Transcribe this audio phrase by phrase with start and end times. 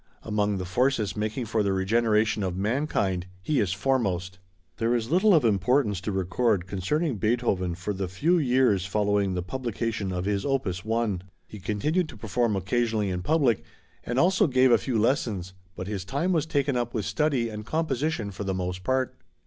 [0.23, 4.39] Among the forces making for the regeneration of mankind, he is foremost.
[4.77, 9.43] There is little of importance to record concerning Beethoven for the few years following the
[9.43, 11.21] publication of his opus 1.
[11.45, 13.63] He continued to perform occasionally in public,
[14.03, 17.63] and also gave a few lessons, but his time was taken up with study and
[17.63, 19.15] composition for the most part.